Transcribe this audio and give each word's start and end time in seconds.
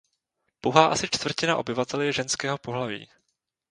Pouhá 0.61 0.85
asi 0.87 1.07
čtvrtina 1.07 1.57
obyvatel 1.57 2.01
je 2.01 2.13
ženského 2.13 2.57
pohlaví. 2.57 3.07